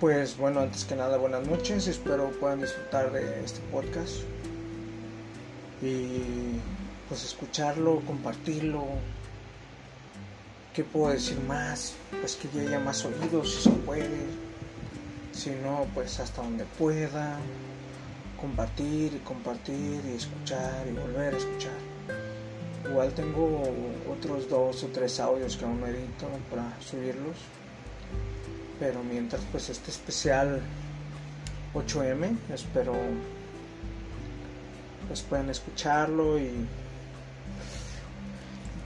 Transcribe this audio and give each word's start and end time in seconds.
Pues 0.00 0.38
bueno, 0.38 0.60
antes 0.60 0.84
que 0.84 0.94
nada 0.94 1.18
buenas 1.18 1.46
noches, 1.46 1.88
espero 1.88 2.30
puedan 2.40 2.60
disfrutar 2.60 3.12
de 3.12 3.44
este 3.44 3.60
podcast 3.70 4.18
y 5.82 6.58
pues 7.08 7.24
escucharlo, 7.24 8.00
compartirlo. 8.06 8.84
¿Qué 10.72 10.84
puedo 10.84 11.12
decir 11.12 11.38
más? 11.40 11.94
Pues 12.20 12.36
que 12.36 12.48
llegue 12.48 12.76
a 12.76 12.78
más 12.78 13.04
oídos 13.04 13.54
si 13.54 13.62
se 13.62 13.70
puede, 13.70 14.26
si 15.32 15.50
no, 15.50 15.86
pues 15.92 16.18
hasta 16.20 16.40
donde 16.40 16.64
pueda, 16.78 17.36
compartir 18.40 19.14
y 19.14 19.18
compartir 19.18 20.00
y 20.06 20.16
escuchar 20.16 20.86
y 20.88 20.92
volver 20.92 21.34
a 21.34 21.36
escuchar. 21.36 21.78
Igual 22.88 23.12
tengo 23.12 23.62
otros 24.10 24.48
dos 24.48 24.82
o 24.84 24.86
tres 24.88 25.20
audios 25.20 25.56
que 25.56 25.64
aún 25.64 25.82
edito 25.82 26.28
para 26.50 26.80
subirlos 26.80 27.36
pero 28.78 29.02
mientras 29.02 29.42
pues 29.52 29.68
este 29.70 29.90
especial 29.90 30.60
8M 31.74 32.36
espero 32.52 32.94
pues 35.08 35.22
puedan 35.22 35.50
escucharlo 35.50 36.38
y 36.38 36.66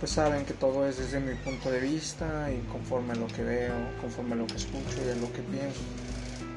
pues 0.01 0.13
saben 0.13 0.45
que 0.45 0.55
todo 0.55 0.87
es 0.87 0.99
desde 0.99 1.19
mi 1.19 1.35
punto 1.35 1.71
de 1.71 1.81
vista 1.81 2.51
y 2.53 2.61
conforme 2.71 3.13
a 3.13 3.17
lo 3.17 3.27
que 3.27 3.43
veo, 3.43 3.75
conforme 4.01 4.35
a 4.35 4.37
lo 4.37 4.47
que 4.47 4.55
escucho 4.57 4.97
y 5.05 5.11
a 5.11 5.15
lo 5.17 5.33
que 5.33 5.43
pienso. 5.43 5.81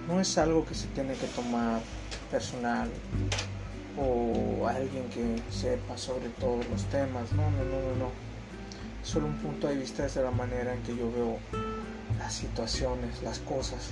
No 0.07 0.19
es 0.19 0.37
algo 0.37 0.65
que 0.65 0.75
se 0.75 0.87
tiene 0.87 1.13
que 1.15 1.27
tomar 1.27 1.81
personal 2.29 2.89
o 3.97 4.67
alguien 4.67 5.09
que 5.09 5.41
sepa 5.51 5.97
sobre 5.97 6.29
todos 6.39 6.67
los 6.69 6.83
temas. 6.85 7.31
No, 7.31 7.49
no, 7.51 7.63
no, 7.63 7.81
no, 7.81 7.95
no. 8.05 8.11
Solo 9.03 9.25
un 9.25 9.37
punto 9.37 9.67
de 9.67 9.75
vista 9.75 10.03
desde 10.03 10.21
la 10.21 10.31
manera 10.31 10.73
en 10.73 10.83
que 10.83 10.95
yo 10.95 11.11
veo 11.11 11.39
las 12.21 12.33
situaciones, 12.33 13.23
las 13.23 13.39
cosas. 13.39 13.89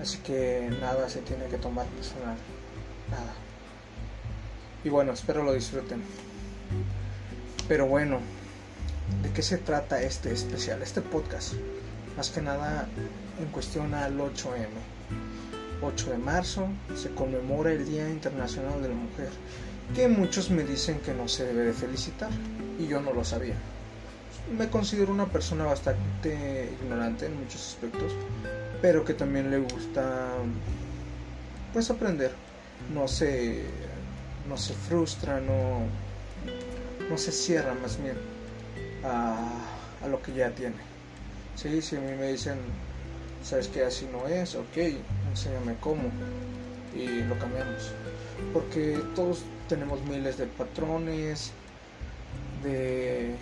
Así 0.00 0.18
que 0.18 0.70
nada 0.80 1.08
se 1.08 1.20
tiene 1.20 1.46
que 1.46 1.56
tomar 1.56 1.86
personal. 1.86 2.36
Nada. 3.10 3.32
Y 4.84 4.88
bueno, 4.88 5.12
espero 5.12 5.42
lo 5.44 5.52
disfruten. 5.52 6.02
Pero 7.68 7.86
bueno, 7.86 8.18
¿de 9.22 9.30
qué 9.30 9.42
se 9.42 9.58
trata 9.58 10.02
este 10.02 10.32
especial, 10.32 10.82
este 10.82 11.00
podcast? 11.00 11.54
Más 12.16 12.30
que 12.30 12.40
nada 12.40 12.88
en 13.40 13.46
cuestión 13.46 13.94
al 13.94 14.18
8M. 14.18 14.66
8 15.80 16.10
de 16.10 16.18
marzo 16.18 16.66
se 16.96 17.10
conmemora 17.10 17.70
el 17.70 17.86
Día 17.86 18.08
Internacional 18.08 18.82
de 18.82 18.88
la 18.88 18.94
Mujer, 18.96 19.28
que 19.94 20.08
muchos 20.08 20.50
me 20.50 20.64
dicen 20.64 20.98
que 20.98 21.14
no 21.14 21.28
se 21.28 21.44
debe 21.44 21.66
de 21.66 21.72
felicitar, 21.72 22.30
y 22.80 22.88
yo 22.88 23.00
no 23.00 23.12
lo 23.12 23.24
sabía 23.24 23.54
me 24.56 24.68
considero 24.68 25.12
una 25.12 25.26
persona 25.26 25.64
bastante 25.64 26.70
ignorante 26.80 27.26
en 27.26 27.38
muchos 27.38 27.66
aspectos, 27.68 28.12
pero 28.80 29.04
que 29.04 29.14
también 29.14 29.50
le 29.50 29.58
gusta 29.58 30.28
pues 31.72 31.90
aprender. 31.90 32.32
No 32.92 33.08
se 33.08 33.64
no 34.48 34.56
se 34.56 34.72
frustra, 34.74 35.40
no 35.40 35.82
no 37.10 37.18
se 37.18 37.32
cierra 37.32 37.74
más 37.74 38.00
bien 38.02 38.16
a, 39.04 40.08
lo 40.08 40.22
que 40.22 40.32
ya 40.32 40.50
tiene. 40.50 40.76
Sí, 41.56 41.82
si 41.82 41.96
a 41.96 42.00
mí 42.00 42.14
me 42.16 42.32
dicen, 42.32 42.58
sabes 43.42 43.68
que 43.68 43.84
así 43.84 44.08
no 44.12 44.26
es, 44.28 44.54
ok, 44.54 44.76
enséñame 45.30 45.76
cómo 45.80 46.10
y 46.94 47.22
lo 47.22 47.38
cambiamos. 47.38 47.92
Porque 48.52 49.00
todos 49.14 49.42
tenemos 49.68 50.00
miles 50.02 50.38
de 50.38 50.46
patrones, 50.46 51.52
de 52.62 53.34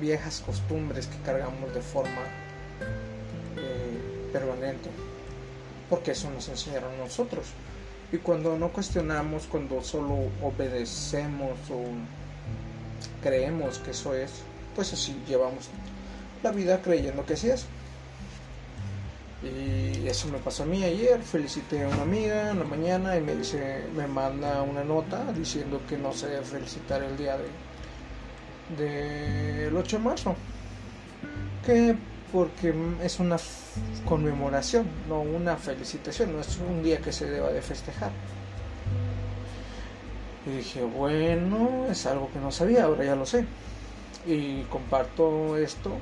viejas 0.00 0.42
costumbres 0.44 1.06
que 1.06 1.16
cargamos 1.24 1.72
de 1.74 1.80
forma 1.80 2.22
eh, 3.56 4.30
permanente, 4.32 4.90
porque 5.88 6.12
eso 6.12 6.30
nos 6.30 6.48
enseñaron 6.48 6.96
nosotros. 6.98 7.46
Y 8.12 8.18
cuando 8.18 8.56
no 8.56 8.68
cuestionamos, 8.68 9.46
cuando 9.46 9.82
solo 9.82 10.30
obedecemos 10.42 11.58
o 11.70 11.84
creemos 13.22 13.78
que 13.78 13.90
eso 13.90 14.14
es, 14.14 14.30
pues 14.74 14.92
así 14.92 15.16
llevamos 15.26 15.68
la 16.42 16.52
vida 16.52 16.80
creyendo 16.82 17.24
que 17.26 17.34
así 17.34 17.50
es. 17.50 17.66
Y 19.42 20.06
eso 20.06 20.28
me 20.28 20.38
pasó 20.38 20.62
a 20.62 20.66
mí 20.66 20.82
ayer, 20.82 21.20
felicité 21.22 21.84
a 21.84 21.88
una 21.88 22.02
amiga 22.02 22.50
en 22.50 22.58
la 22.58 22.64
mañana 22.64 23.16
y 23.16 23.20
me 23.20 23.34
dice, 23.34 23.84
me 23.94 24.06
manda 24.06 24.62
una 24.62 24.82
nota 24.82 25.32
diciendo 25.32 25.80
que 25.88 25.96
no 25.96 26.12
sé 26.12 26.40
felicitar 26.42 27.02
el 27.02 27.16
día 27.16 27.36
de 27.36 27.44
del 28.76 29.76
8 29.76 29.98
de 29.98 30.02
marzo. 30.02 30.34
Que 31.64 31.96
porque 32.32 32.74
es 33.02 33.20
una 33.20 33.36
conmemoración, 34.04 34.86
no 35.08 35.20
una 35.20 35.56
felicitación, 35.56 36.32
no 36.32 36.40
es 36.40 36.58
un 36.58 36.82
día 36.82 36.98
que 36.98 37.12
se 37.12 37.30
deba 37.30 37.50
de 37.50 37.62
festejar. 37.62 38.10
Y 40.46 40.56
dije, 40.58 40.84
bueno, 40.84 41.86
es 41.90 42.06
algo 42.06 42.30
que 42.32 42.38
no 42.38 42.50
sabía, 42.50 42.84
ahora 42.84 43.04
ya 43.04 43.16
lo 43.16 43.26
sé. 43.26 43.44
Y 44.26 44.62
comparto 44.62 45.56
esto 45.56 45.92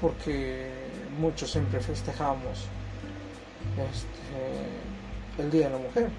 porque 0.00 0.70
muchos 1.18 1.50
siempre 1.50 1.80
festejamos 1.80 2.66
este, 3.78 5.42
el 5.42 5.50
Día 5.50 5.66
de 5.66 5.72
la 5.72 5.78
Mujer. 5.78 6.10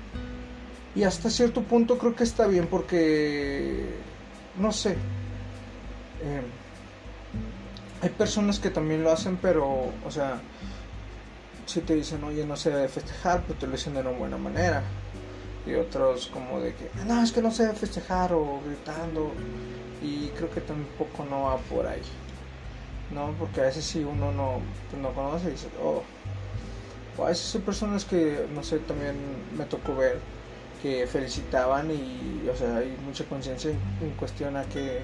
Y 0.95 1.03
hasta 1.03 1.29
cierto 1.29 1.61
punto 1.63 1.97
creo 1.97 2.15
que 2.15 2.23
está 2.23 2.45
bien 2.47 2.67
porque, 2.67 3.85
no 4.57 4.71
sé, 4.71 4.95
eh, 6.23 6.41
hay 8.01 8.09
personas 8.09 8.59
que 8.59 8.69
también 8.69 9.03
lo 9.03 9.11
hacen, 9.11 9.37
pero, 9.41 9.91
o 10.05 10.11
sea, 10.11 10.41
si 11.65 11.81
te 11.81 11.95
dicen, 11.95 12.23
oye, 12.23 12.45
no 12.45 12.55
se 12.55 12.69
debe 12.69 12.87
festejar, 12.87 13.43
pero 13.47 13.59
te 13.59 13.65
lo 13.65 13.73
dicen 13.73 13.93
de 13.93 14.01
una 14.01 14.11
buena 14.11 14.37
manera. 14.37 14.83
Y 15.65 15.75
otros 15.75 16.27
como 16.27 16.59
de 16.59 16.73
que, 16.75 16.89
no, 17.05 17.23
es 17.23 17.31
que 17.31 17.41
no 17.41 17.49
se 17.51 17.63
debe 17.63 17.75
festejar 17.75 18.33
o 18.33 18.59
gritando. 18.65 19.31
Y 20.01 20.27
creo 20.35 20.51
que 20.51 20.59
tampoco 20.59 21.23
no 21.29 21.43
va 21.43 21.57
por 21.57 21.87
ahí. 21.87 22.01
¿No? 23.11 23.33
Porque 23.39 23.61
a 23.61 23.65
veces 23.65 23.85
si 23.85 24.03
uno 24.03 24.31
no, 24.31 24.59
pues 24.89 25.01
no 25.01 25.13
conoce, 25.13 25.51
dice, 25.51 25.67
oh. 25.81 26.03
O 27.17 27.25
a 27.25 27.29
veces 27.29 27.55
hay 27.55 27.61
personas 27.61 28.05
que, 28.05 28.47
no 28.53 28.63
sé, 28.63 28.79
también 28.79 29.15
me 29.57 29.65
tocó 29.65 29.95
ver 29.95 30.19
que 30.81 31.07
felicitaban 31.07 31.89
y, 31.91 32.49
o 32.49 32.55
sea, 32.57 32.77
hay 32.77 32.97
mucha 33.05 33.23
conciencia 33.25 33.71
en 33.71 34.09
cuestión 34.17 34.57
a 34.57 34.63
que 34.63 34.99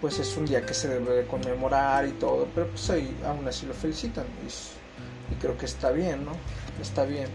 pues 0.00 0.18
es 0.18 0.36
un 0.36 0.46
día 0.46 0.64
que 0.64 0.74
se 0.74 0.88
debe 0.88 1.16
de 1.16 1.26
conmemorar 1.26 2.06
y 2.06 2.12
todo, 2.12 2.46
pero 2.54 2.68
pues 2.68 2.90
ahí 2.90 3.16
aún 3.24 3.46
así 3.48 3.66
lo 3.66 3.74
felicitan 3.74 4.24
y, 4.46 5.34
creo 5.40 5.56
que 5.56 5.66
está 5.66 5.90
bien, 5.90 6.24
¿no? 6.24 6.32
Está 6.80 7.04
bien. 7.04 7.28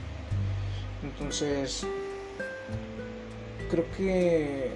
Entonces, 1.03 1.85
creo 3.69 3.85
que, 3.97 4.71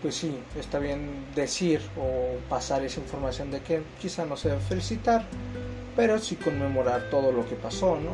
pues 0.00 0.16
sí, 0.16 0.38
está 0.58 0.78
bien 0.78 1.26
decir 1.34 1.80
o 1.96 2.38
pasar 2.48 2.84
esa 2.84 3.00
información 3.00 3.50
de 3.50 3.60
que 3.60 3.82
quizá 4.00 4.24
no 4.24 4.36
se 4.36 4.48
debe 4.48 4.60
felicitar, 4.60 5.24
pero 5.94 6.18
sí 6.18 6.36
conmemorar 6.36 7.10
todo 7.10 7.30
lo 7.30 7.48
que 7.48 7.54
pasó, 7.54 7.96
¿no? 7.96 8.12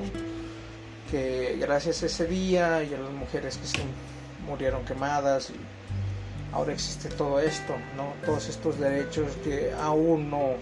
Que 1.10 1.56
gracias 1.60 2.02
a 2.02 2.06
ese 2.06 2.26
día 2.26 2.82
y 2.82 2.92
a 2.92 2.98
las 2.98 3.12
mujeres 3.12 3.56
que 3.56 3.66
se 3.66 3.78
murieron 4.46 4.84
quemadas 4.84 5.50
y 5.50 5.77
ahora 6.52 6.72
existe 6.72 7.08
todo 7.08 7.40
esto, 7.40 7.74
¿no? 7.96 8.12
Todos 8.24 8.48
estos 8.48 8.78
derechos 8.78 9.36
que 9.44 9.72
aún 9.72 10.30
no, 10.30 10.54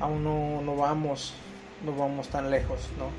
aún 0.00 0.24
no, 0.64 0.76
vamos, 0.76 1.34
no 1.84 1.94
vamos 1.94 2.28
tan 2.28 2.50
lejos, 2.50 2.80
¿no? 2.98 3.10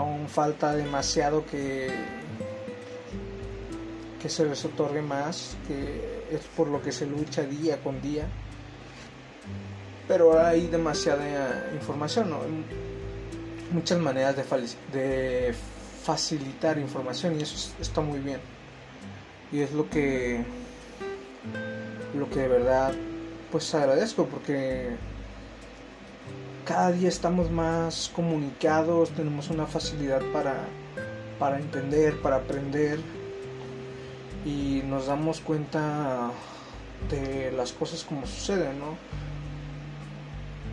Aún 0.00 0.28
falta 0.28 0.74
demasiado 0.74 1.44
que, 1.46 1.90
que 4.20 4.28
se 4.28 4.44
les 4.46 4.64
otorgue 4.64 5.02
más, 5.02 5.56
que 5.68 6.24
es 6.30 6.40
por 6.56 6.68
lo 6.68 6.82
que 6.82 6.92
se 6.92 7.06
lucha 7.06 7.42
día 7.42 7.80
con 7.82 8.00
día. 8.00 8.26
Pero 10.08 10.38
hay 10.38 10.66
demasiada 10.66 11.70
información, 11.74 12.30
¿no? 12.30 12.40
Muchas 13.70 13.98
maneras 13.98 14.36
de, 14.36 14.44
de 14.98 15.54
facilitar 16.02 16.78
información 16.78 17.38
y 17.38 17.42
eso 17.42 17.72
está 17.80 18.00
muy 18.00 18.18
bien. 18.18 18.40
Y 19.52 19.60
es 19.60 19.72
lo 19.72 19.88
que 19.88 20.44
lo 22.14 22.28
que 22.30 22.40
de 22.40 22.48
verdad 22.48 22.92
pues 23.50 23.74
agradezco 23.74 24.26
porque 24.26 24.96
cada 26.64 26.92
día 26.92 27.08
estamos 27.08 27.50
más 27.50 28.10
comunicados, 28.14 29.10
tenemos 29.10 29.50
una 29.50 29.66
facilidad 29.66 30.22
para, 30.32 30.54
para 31.38 31.58
entender, 31.58 32.20
para 32.22 32.36
aprender 32.36 33.00
y 34.44 34.82
nos 34.86 35.06
damos 35.06 35.40
cuenta 35.40 36.30
de 37.10 37.52
las 37.52 37.72
cosas 37.72 38.04
como 38.04 38.26
suceden, 38.26 38.78
¿no? 38.78 38.96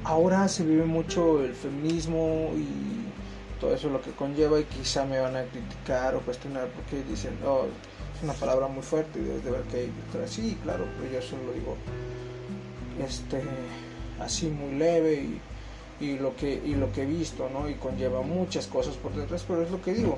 Ahora 0.04 0.48
se 0.48 0.64
vive 0.64 0.86
mucho 0.86 1.44
el 1.44 1.54
feminismo 1.54 2.52
y 2.56 3.60
todo 3.60 3.74
eso 3.74 3.90
lo 3.90 4.02
que 4.02 4.12
conlleva 4.12 4.60
y 4.60 4.64
quizá 4.64 5.06
me 5.06 5.20
van 5.20 5.36
a 5.36 5.44
criticar 5.44 6.16
o 6.16 6.22
cuestionar 6.22 6.68
porque 6.68 7.04
dicen, 7.04 7.38
oh, 7.46 7.66
una 8.24 8.34
palabra 8.34 8.68
muy 8.68 8.84
fuerte 8.84 9.20
y 9.20 9.24
debes 9.24 9.44
de 9.44 9.52
ver 9.52 9.62
que 9.64 9.78
hay. 9.78 9.92
Sí, 10.28 10.58
claro, 10.64 10.86
pero 10.98 11.14
yo 11.14 11.22
solo 11.22 11.44
lo 11.44 11.54
digo 11.54 11.76
este, 13.06 13.42
así 14.20 14.48
muy 14.48 14.78
leve 14.78 15.14
y 15.14 15.42
y 16.00 16.18
lo 16.18 16.36
que 16.36 16.54
y 16.54 16.76
lo 16.76 16.92
que 16.92 17.04
he 17.04 17.06
visto 17.06 17.50
no 17.50 17.70
y 17.70 17.76
conlleva 17.76 18.22
muchas 18.22 18.68
cosas 18.68 18.96
por 18.96 19.14
detrás 19.14 19.44
pero 19.48 19.64
es 19.64 19.72
lo 19.72 19.82
que 19.82 19.94
digo. 19.94 20.18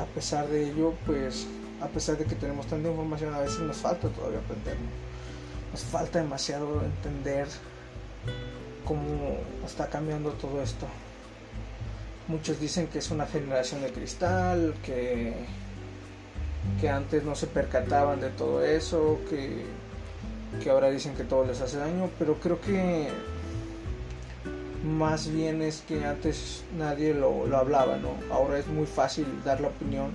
A 0.00 0.04
pesar 0.06 0.48
de 0.48 0.70
ello 0.70 0.94
pues 1.06 1.46
a 1.80 1.88
pesar 1.88 2.16
de 2.18 2.24
que 2.24 2.34
tenemos 2.34 2.66
tanta 2.66 2.88
información 2.88 3.34
a 3.34 3.40
veces 3.40 3.60
nos 3.60 3.76
falta 3.76 4.08
todavía 4.08 4.40
aprender 4.40 4.76
nos 5.70 5.82
falta 5.82 6.20
demasiado 6.20 6.82
entender 6.82 7.46
cómo 8.84 9.38
está 9.64 9.88
cambiando 9.88 10.30
todo 10.32 10.62
esto. 10.62 10.86
Muchos 12.26 12.58
dicen 12.58 12.86
que 12.88 12.98
es 12.98 13.10
una 13.10 13.26
generación 13.26 13.82
de 13.82 13.92
cristal 13.92 14.74
que 14.82 15.34
que 16.80 16.88
antes 16.88 17.24
no 17.24 17.34
se 17.34 17.46
percataban 17.46 18.20
de 18.20 18.30
todo 18.30 18.64
eso 18.64 19.18
que 19.28 19.64
que 20.62 20.70
ahora 20.70 20.88
dicen 20.88 21.14
que 21.14 21.24
todo 21.24 21.44
les 21.44 21.60
hace 21.60 21.78
daño 21.78 22.10
pero 22.18 22.34
creo 22.34 22.60
que 22.60 23.08
más 24.84 25.32
bien 25.32 25.62
es 25.62 25.82
que 25.88 26.04
antes 26.04 26.62
nadie 26.76 27.14
lo, 27.14 27.44
hablaba, 27.56 27.96
¿no? 27.96 28.10
Ahora 28.30 28.58
es 28.58 28.66
muy 28.66 28.86
fácil 28.86 29.26
dar 29.44 29.60
la 29.60 29.68
opinión 29.68 30.12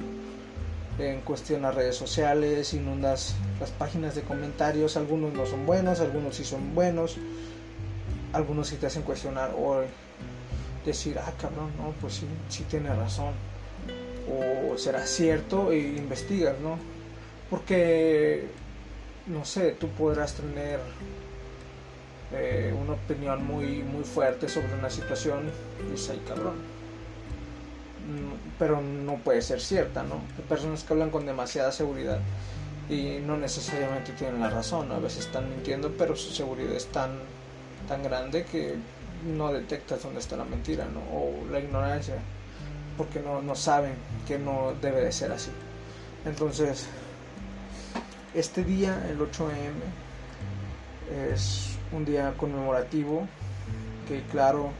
en 0.99 1.21
cuestión 1.21 1.63
redes 1.73 1.95
sociales, 1.95 2.73
inundas 2.73 3.35
las 3.59 3.71
páginas 3.71 4.15
de 4.15 4.21
comentarios, 4.21 4.95
algunos 4.95 5.33
no 5.33 5.45
son 5.45 5.65
buenos, 5.65 6.01
algunos 6.01 6.35
sí 6.35 6.43
son 6.43 6.75
buenos, 6.75 7.17
algunos 8.33 8.67
sí 8.67 8.75
te 8.75 8.87
hacen 8.87 9.01
cuestionar 9.03 9.51
o 9.57 9.81
decir, 10.85 11.17
ah, 11.19 11.33
cabrón, 11.39 11.71
no, 11.77 11.93
pues 11.99 12.15
sí, 12.15 12.27
sí 12.49 12.63
tiene 12.69 12.93
razón, 12.93 13.33
o 14.27 14.77
será 14.77 15.05
cierto 15.05 15.71
e 15.71 15.79
investigas, 15.79 16.59
¿no? 16.59 16.77
Porque, 17.49 18.47
no 19.27 19.45
sé, 19.45 19.71
tú 19.71 19.87
podrás 19.89 20.33
tener 20.33 20.79
eh, 22.31 22.73
una 22.79 22.93
opinión 22.93 23.45
muy, 23.45 23.81
muy 23.81 24.03
fuerte 24.03 24.47
sobre 24.47 24.73
una 24.73 24.89
situación 24.89 25.49
y 25.79 25.91
dices, 25.91 26.11
ay 26.11 26.21
cabrón. 26.27 26.55
Pero 28.57 28.81
no 28.81 29.15
puede 29.17 29.41
ser 29.41 29.61
cierta, 29.61 30.03
¿no? 30.03 30.15
Hay 30.37 30.43
personas 30.47 30.83
que 30.83 30.93
hablan 30.93 31.09
con 31.09 31.25
demasiada 31.25 31.71
seguridad 31.71 32.19
y 32.89 33.19
no 33.25 33.37
necesariamente 33.37 34.13
tienen 34.13 34.39
la 34.39 34.49
razón, 34.49 34.91
a 34.91 34.99
veces 34.99 35.25
están 35.25 35.49
mintiendo, 35.49 35.91
pero 35.97 36.15
su 36.15 36.31
seguridad 36.31 36.73
es 36.73 36.87
tan, 36.87 37.11
tan 37.87 38.01
grande 38.01 38.45
que 38.45 38.75
no 39.25 39.51
detectas 39.51 40.01
dónde 40.03 40.19
está 40.19 40.37
la 40.37 40.45
mentira, 40.45 40.85
¿no? 40.85 40.99
O 41.15 41.45
la 41.51 41.59
ignorancia, 41.59 42.15
porque 42.99 43.21
no, 43.21 43.41
no 43.41 43.55
saben 43.55 43.93
que 44.27 44.37
no 44.37 44.73
debe 44.81 44.99
de 44.99 45.13
ser 45.13 45.31
así. 45.31 45.51
Entonces, 46.25 46.85
este 48.33 48.65
día, 48.65 49.07
el 49.09 49.19
8M, 49.19 49.71
es 51.33 51.77
un 51.93 52.03
día 52.03 52.33
conmemorativo 52.35 53.25
que 54.05 54.21
claro 54.23 54.71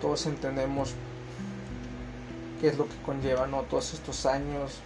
todos 0.00 0.24
entendemos 0.24 0.94
qué 2.58 2.68
es 2.68 2.78
lo 2.78 2.88
que 2.88 2.96
conlleva 3.04 3.46
¿no? 3.46 3.62
todos 3.62 3.94
estos 3.94 4.26
años 4.26 4.80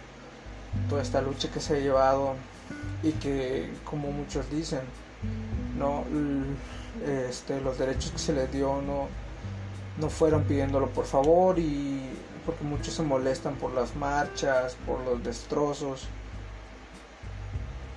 toda 0.89 1.01
esta 1.01 1.21
lucha 1.21 1.49
que 1.49 1.59
se 1.59 1.77
ha 1.77 1.79
llevado 1.79 2.35
y 3.01 3.11
que 3.13 3.71
como 3.83 4.11
muchos 4.11 4.49
dicen 4.51 4.81
no 5.79 6.03
este, 7.07 7.59
los 7.61 7.79
derechos 7.79 8.11
que 8.11 8.19
se 8.19 8.33
les 8.33 8.51
dio 8.51 8.81
no 8.81 9.07
no 9.99 10.09
fueron 10.09 10.43
pidiéndolo 10.43 10.89
por 10.89 11.05
favor 11.05 11.57
y 11.57 12.01
porque 12.45 12.63
muchos 12.63 12.93
se 12.93 13.03
molestan 13.03 13.55
por 13.55 13.71
las 13.73 13.95
marchas 13.95 14.75
por 14.85 14.99
los 15.01 15.23
destrozos 15.23 16.07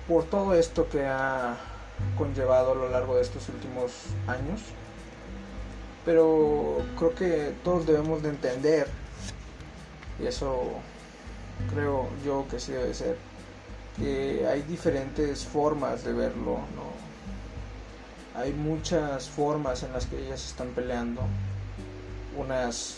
por 0.07 0.23
todo 0.23 0.53
esto 0.53 0.87
que 0.89 1.05
ha 1.05 1.57
conllevado 2.17 2.71
a 2.71 2.75
lo 2.75 2.89
largo 2.89 3.15
de 3.15 3.21
estos 3.21 3.49
últimos 3.49 3.91
años. 4.27 4.61
Pero 6.05 6.77
creo 6.97 7.13
que 7.13 7.53
todos 7.63 7.85
debemos 7.85 8.23
de 8.23 8.29
entender, 8.29 8.87
y 10.21 10.25
eso 10.25 10.71
creo 11.73 12.07
yo 12.25 12.45
que 12.49 12.59
sí 12.59 12.71
debe 12.71 12.93
ser, 12.93 13.17
que 13.97 14.47
hay 14.47 14.61
diferentes 14.61 15.43
formas 15.43 16.05
de 16.05 16.13
verlo, 16.13 16.59
¿no? 16.75 16.97
Hay 18.39 18.53
muchas 18.53 19.27
formas 19.27 19.83
en 19.83 19.91
las 19.91 20.05
que 20.05 20.23
ellas 20.25 20.45
están 20.45 20.69
peleando. 20.69 21.21
Unas, 22.37 22.97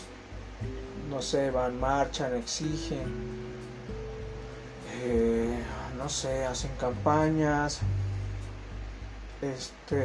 no 1.10 1.20
sé, 1.20 1.50
van, 1.50 1.78
marchan, 1.78 2.36
exigen, 2.36 3.04
eh, 5.02 5.58
no 5.98 6.08
sé, 6.08 6.44
hacen 6.44 6.70
campañas, 6.78 7.80
este, 9.42 10.02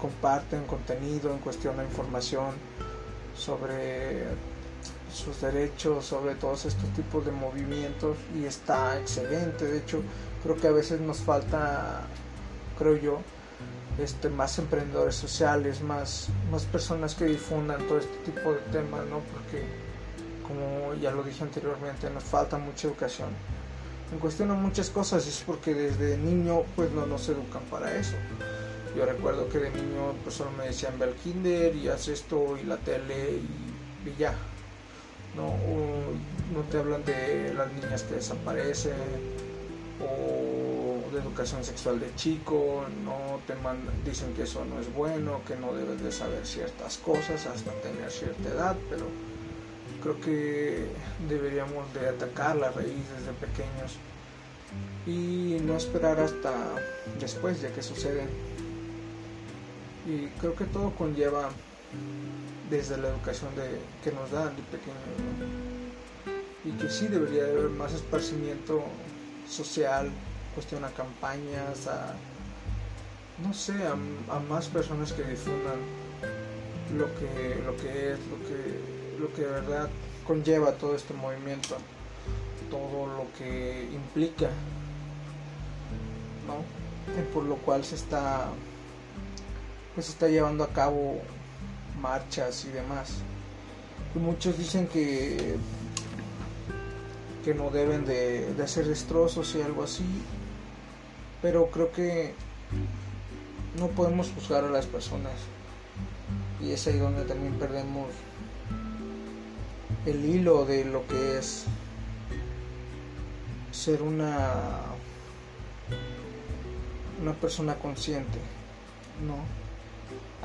comparten 0.00 0.64
contenido 0.64 1.32
en 1.32 1.38
cuestión 1.38 1.76
de 1.78 1.84
información 1.84 2.54
sobre 3.36 4.24
sus 5.12 5.40
derechos, 5.40 6.04
sobre 6.04 6.34
todos 6.34 6.66
estos 6.66 6.88
tipos 6.90 7.24
de 7.24 7.32
movimientos 7.32 8.16
y 8.34 8.44
está 8.44 8.98
excelente. 8.98 9.66
De 9.66 9.78
hecho, 9.78 10.02
creo 10.42 10.56
que 10.56 10.68
a 10.68 10.72
veces 10.72 11.00
nos 11.00 11.18
falta, 11.18 12.02
creo 12.78 12.96
yo, 12.96 13.18
este, 13.98 14.28
más 14.28 14.58
emprendedores 14.58 15.16
sociales, 15.16 15.82
más, 15.82 16.28
más 16.52 16.64
personas 16.64 17.14
que 17.14 17.24
difundan 17.24 17.86
todo 17.88 17.98
este 17.98 18.16
tipo 18.30 18.52
de 18.52 18.60
temas, 18.70 19.04
¿no? 19.06 19.20
Porque, 19.32 19.87
como 20.48 20.94
ya 20.94 21.10
lo 21.10 21.22
dije 21.22 21.44
anteriormente, 21.44 22.10
nos 22.10 22.24
falta 22.24 22.56
mucha 22.56 22.88
educación. 22.88 23.28
En 24.10 24.18
cuestión 24.18 24.50
muchas 24.62 24.88
cosas 24.88 25.26
es 25.26 25.44
porque 25.46 25.74
desde 25.74 26.16
niño 26.16 26.62
pues 26.74 26.90
no 26.92 27.06
nos 27.06 27.28
educan 27.28 27.62
para 27.70 27.94
eso. 27.94 28.16
Yo 28.96 29.04
recuerdo 29.04 29.48
que 29.50 29.58
de 29.58 29.70
niño 29.70 30.14
pues 30.24 30.36
solo 30.36 30.50
me 30.52 30.64
decían 30.64 30.98
ve 30.98 31.04
al 31.04 31.14
kinder 31.14 31.76
y 31.76 31.88
haz 31.88 32.08
esto 32.08 32.56
y 32.56 32.64
la 32.64 32.78
tele 32.78 33.40
y, 34.06 34.14
ya. 34.18 34.34
No, 35.36 35.54
no 36.54 36.62
te 36.70 36.78
hablan 36.78 37.04
de 37.04 37.52
las 37.52 37.70
niñas 37.70 38.02
que 38.04 38.14
desaparecen 38.14 38.94
o 40.00 41.12
de 41.12 41.18
educación 41.20 41.62
sexual 41.62 42.00
de 42.00 42.14
chico, 42.14 42.86
no 43.04 43.40
te 43.46 43.54
mandan, 43.56 43.94
dicen 44.04 44.32
que 44.34 44.44
eso 44.44 44.64
no 44.64 44.80
es 44.80 44.92
bueno, 44.94 45.40
que 45.46 45.56
no 45.56 45.74
debes 45.74 46.02
de 46.02 46.10
saber 46.10 46.46
ciertas 46.46 46.96
cosas 46.98 47.46
hasta 47.46 47.70
tener 47.82 48.10
cierta 48.10 48.48
edad, 48.48 48.76
pero 48.88 49.04
creo 50.02 50.20
que 50.20 50.86
deberíamos 51.28 51.92
de 51.94 52.08
atacar 52.08 52.56
la 52.56 52.70
raíz 52.70 53.04
desde 53.16 53.32
pequeños 53.32 53.96
y 55.06 55.58
no 55.62 55.76
esperar 55.76 56.20
hasta 56.20 56.52
después 57.18 57.60
ya 57.60 57.72
que 57.72 57.82
suceden. 57.82 58.28
Y 60.06 60.26
creo 60.40 60.54
que 60.54 60.64
todo 60.64 60.90
conlleva 60.90 61.50
desde 62.70 62.96
la 62.98 63.08
educación 63.08 63.54
de, 63.56 63.80
que 64.04 64.14
nos 64.14 64.30
dan 64.30 64.54
de 64.56 64.62
pequeños 64.62 64.98
y 66.64 66.70
que 66.72 66.90
sí 66.90 67.08
debería 67.08 67.44
haber 67.44 67.70
más 67.70 67.94
esparcimiento 67.94 68.82
social 69.48 70.10
cuestión 70.54 70.84
a 70.84 70.90
campañas 70.90 71.86
a 71.86 72.14
no 73.42 73.54
sé 73.54 73.74
a, 73.86 74.38
más 74.40 74.68
personas 74.68 75.12
que 75.12 75.22
difundan 75.22 75.78
lo 76.96 77.06
que 77.14 77.62
lo 77.64 77.76
que 77.76 78.12
es 78.12 78.18
lo 78.26 78.36
que 78.48 78.97
lo 79.18 79.32
que 79.32 79.42
de 79.42 79.48
verdad 79.48 79.88
conlleva 80.26 80.72
todo 80.72 80.94
este 80.94 81.14
movimiento 81.14 81.76
todo 82.70 83.06
lo 83.06 83.26
que 83.38 83.88
implica 83.92 84.50
¿no? 86.46 86.62
por 87.32 87.44
lo 87.44 87.56
cual 87.56 87.84
se 87.84 87.94
está 87.94 88.48
se 90.02 90.12
está 90.12 90.28
llevando 90.28 90.64
a 90.64 90.68
cabo 90.68 91.20
marchas 92.00 92.64
y 92.64 92.68
demás. 92.68 93.14
Y 94.14 94.18
muchos 94.18 94.58
dicen 94.58 94.86
que, 94.86 95.56
que 97.44 97.54
no 97.54 97.70
deben 97.70 98.04
de, 98.04 98.54
hacer 98.62 98.86
destrozos 98.86 99.54
y 99.54 99.62
algo 99.62 99.82
así, 99.82 100.04
pero 101.42 101.70
creo 101.70 101.92
que 101.92 102.34
no 103.78 103.88
podemos 103.88 104.30
juzgar 104.30 104.64
a 104.64 104.70
las 104.70 104.86
personas. 104.86 105.34
Y 106.60 106.72
es 106.72 106.86
ahí 106.86 106.98
donde 106.98 107.24
también 107.24 107.54
perdemos 107.54 108.08
el 110.10 110.24
hilo 110.24 110.64
de 110.64 110.84
lo 110.84 111.06
que 111.06 111.38
es 111.38 111.64
ser 113.70 114.02
una 114.02 114.82
una 117.20 117.32
persona 117.32 117.74
consciente, 117.74 118.38
¿no? 119.26 119.36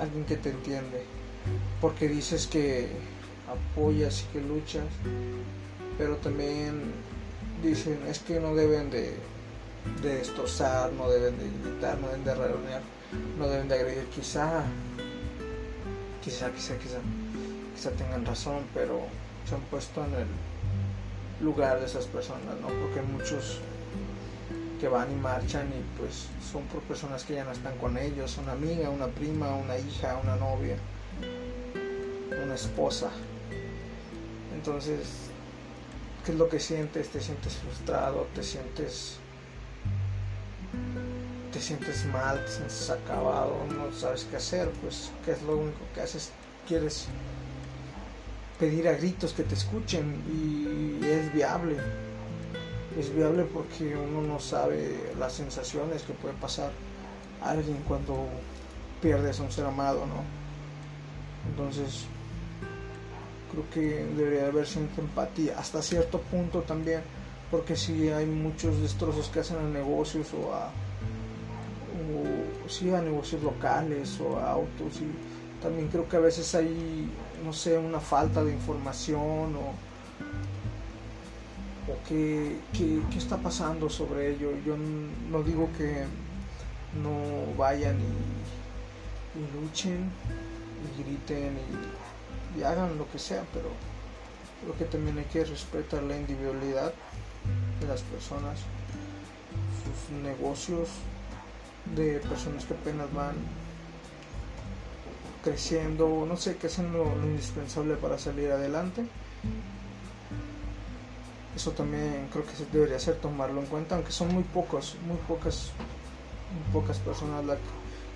alguien 0.01 0.25
que 0.25 0.37
te 0.37 0.49
entiende, 0.49 1.03
porque 1.79 2.07
dices 2.07 2.47
que 2.47 2.89
apoyas 3.47 4.23
y 4.23 4.33
que 4.33 4.41
luchas, 4.41 4.85
pero 5.97 6.15
también 6.17 6.93
dicen 7.61 7.99
es 8.07 8.19
que 8.19 8.39
no 8.39 8.55
deben 8.55 8.89
de, 8.89 9.15
de 10.01 10.15
destrozar, 10.15 10.91
no 10.93 11.09
deben 11.09 11.37
de 11.37 11.69
gritar, 11.69 11.99
no 11.99 12.07
deben 12.07 12.23
de 12.23 12.35
reunir, 12.35 12.81
no 13.37 13.47
deben 13.47 13.67
de 13.67 13.75
agredir, 13.75 14.05
quizá, 14.05 14.63
quizá, 16.23 16.51
quizá, 16.51 16.77
quizá, 16.77 16.97
quizá 17.75 17.91
tengan 17.91 18.25
razón, 18.25 18.63
pero 18.73 19.01
se 19.45 19.55
han 19.55 19.61
puesto 19.61 20.03
en 20.05 20.13
el 20.13 20.27
lugar 21.41 21.79
de 21.79 21.85
esas 21.85 22.05
personas, 22.05 22.55
¿no? 22.61 22.67
Porque 22.67 23.01
muchos 23.01 23.59
que 24.79 24.87
van 24.87 25.11
y 25.11 25.15
marchan 25.15 25.67
y 25.69 25.99
pues 25.99 26.27
son 26.51 26.63
por 26.63 26.81
personas 26.81 27.23
que 27.23 27.35
ya 27.35 27.45
no 27.45 27.51
están 27.51 27.77
con 27.77 27.97
ellos, 27.97 28.37
una 28.37 28.51
amiga, 28.51 28.89
una 28.89 29.07
prima, 29.07 29.55
una 29.55 29.77
hija, 29.77 30.19
una 30.21 30.35
novia. 30.35 30.77
una 32.43 32.55
esposa. 32.55 33.09
Entonces, 34.53 35.29
¿qué 36.25 36.31
es 36.31 36.37
lo 36.37 36.49
que 36.49 36.59
sientes? 36.59 37.09
Te 37.09 37.21
sientes 37.21 37.55
frustrado, 37.55 38.27
te 38.33 38.43
sientes 38.43 39.19
te 41.53 41.61
sientes 41.61 42.05
mal, 42.07 42.43
te 42.43 42.51
sientes 42.51 42.89
acabado, 42.89 43.55
no 43.69 43.95
sabes 43.95 44.25
qué 44.29 44.37
hacer, 44.37 44.69
pues 44.81 45.11
qué 45.23 45.33
es 45.33 45.41
lo 45.43 45.57
único 45.57 45.79
que 45.93 46.01
haces, 46.01 46.31
quieres 46.67 47.07
pedir 48.59 48.87
a 48.87 48.93
gritos 48.93 49.33
que 49.33 49.43
te 49.43 49.55
escuchen 49.55 50.21
y 50.31 51.05
es 51.05 51.33
viable. 51.33 51.77
Es 52.97 53.13
viable 53.13 53.43
porque 53.45 53.95
uno 53.95 54.21
no 54.21 54.39
sabe 54.39 55.13
las 55.17 55.33
sensaciones 55.33 56.03
que 56.03 56.13
puede 56.13 56.35
pasar 56.35 56.71
alguien 57.41 57.77
cuando 57.87 58.27
pierdes 59.01 59.39
a 59.39 59.43
un 59.43 59.51
ser 59.51 59.65
amado, 59.65 60.05
¿no? 60.05 60.23
Entonces, 61.49 62.05
creo 63.51 63.69
que 63.71 64.05
debería 64.15 64.47
haber 64.47 64.65
cierta 64.65 65.01
empatía, 65.01 65.59
hasta 65.59 65.81
cierto 65.81 66.19
punto 66.21 66.61
también, 66.61 67.01
porque 67.51 67.75
si 67.75 68.09
hay 68.09 68.25
muchos 68.25 68.81
destrozos 68.81 69.27
que 69.27 69.41
hacen 69.41 69.57
a 69.57 69.63
negocios 69.63 70.33
o 70.33 70.53
a, 70.53 70.71
o, 72.09 72.95
a 72.95 73.01
negocios 73.01 73.43
locales 73.43 74.19
o 74.19 74.39
a 74.39 74.51
autos, 74.51 75.01
y 75.01 75.61
también 75.61 75.89
creo 75.89 76.07
que 76.07 76.17
a 76.17 76.21
veces 76.21 76.55
hay, 76.55 77.09
no 77.43 77.53
sé, 77.53 77.77
una 77.77 77.99
falta 77.99 78.43
de 78.43 78.53
información 78.53 79.55
o, 79.55 79.73
o 81.91 81.97
qué, 82.07 82.59
qué, 82.71 83.01
está 83.17 83.37
pasando 83.37 83.89
sobre 83.89 84.31
ello. 84.31 84.51
Yo 84.65 84.75
no 84.77 85.43
digo 85.43 85.69
que 85.77 86.05
no 87.01 87.55
vayan 87.57 87.99
y 87.99 88.43
y 89.35 89.39
luchen 89.55 90.11
y 90.83 91.03
griten 91.03 91.57
y, 92.57 92.63
hagan 92.63 92.97
lo 92.99 93.09
que 93.09 93.17
sea, 93.17 93.43
pero 93.51 93.69
creo 94.61 94.77
que 94.77 94.85
también 94.85 95.17
hay 95.17 95.25
que 95.25 95.43
respetar 95.43 96.03
la 96.03 96.15
individualidad 96.15 96.93
de 97.79 97.87
las 97.87 98.01
personas, 98.01 98.59
sus 99.81 100.15
negocios, 100.17 100.89
de 101.95 102.19
personas 102.19 102.65
que 102.65 102.75
apenas 102.75 103.11
van 103.11 103.35
creciendo, 105.43 106.25
no 106.27 106.37
sé, 106.37 106.55
que 106.57 106.67
hacen 106.67 106.93
lo, 106.93 107.05
indispensable 107.23 107.95
para 107.95 108.17
salir 108.17 108.51
adelante. 108.51 109.05
Eso 111.55 111.71
también 111.71 112.29
creo 112.31 112.45
que 112.45 112.51
debería 112.71 112.99
ser 112.99 113.15
tomarlo 113.15 113.61
en 113.61 113.67
cuenta, 113.67 113.95
aunque 113.95 114.11
son 114.11 114.33
muy 114.33 114.43
pocos, 114.43 114.95
muy 115.05 115.17
pocas, 115.27 115.71
muy 116.53 116.81
pocas 116.81 116.97
personas 116.99 117.45
las 117.45 117.57